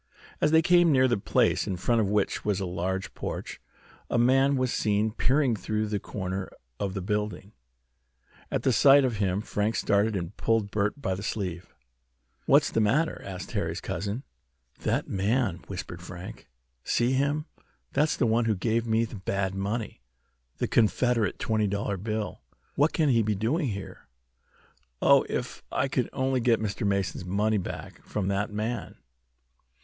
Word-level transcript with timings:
As 0.41 0.49
they 0.49 0.63
came 0.63 0.91
near 0.91 1.07
the 1.07 1.15
place, 1.15 1.67
in 1.67 1.77
front 1.77 2.01
of 2.01 2.09
which 2.09 2.43
was 2.43 2.59
a 2.59 2.65
large 2.65 3.13
porch, 3.13 3.61
a 4.09 4.17
man 4.17 4.55
was 4.57 4.73
seen 4.73 5.11
peering 5.11 5.51
around 5.69 5.91
the 5.91 5.99
corner 5.99 6.49
of 6.79 6.95
the 6.95 7.03
building. 7.03 7.51
At 8.49 8.63
the 8.63 8.73
sight 8.73 9.05
of 9.05 9.17
him 9.17 9.41
Frank 9.43 9.75
started 9.75 10.15
and 10.15 10.35
pulled 10.37 10.71
Bert 10.71 10.99
by 10.99 11.13
the 11.13 11.21
sleeve. 11.21 11.75
"What's 12.47 12.71
the 12.71 12.81
matter?" 12.81 13.21
asked 13.23 13.51
Harry's 13.51 13.79
cousin. 13.79 14.23
"That 14.79 15.07
man!" 15.07 15.57
whispered 15.67 16.01
Frank. 16.01 16.49
"See 16.83 17.11
him! 17.11 17.45
That's 17.93 18.17
the 18.17 18.25
one 18.25 18.45
who 18.45 18.55
gave 18.55 18.87
me 18.87 19.05
the 19.05 19.17
bad 19.17 19.53
money 19.53 20.01
the 20.57 20.67
Confederate 20.67 21.37
twenty 21.37 21.67
dollar 21.67 21.97
bill. 21.97 22.41
What 22.73 22.91
can 22.91 23.09
he 23.09 23.21
be 23.21 23.35
doing 23.35 23.67
here? 23.67 24.07
Oh, 24.99 25.27
if 25.29 25.61
I 25.71 25.87
could 25.87 26.09
only 26.11 26.39
get 26.39 26.59
Mr. 26.59 26.87
Mason's 26.87 27.23
money 27.23 27.59
back 27.59 28.03
from 28.03 28.29
that 28.29 28.51
man!" 28.51 28.95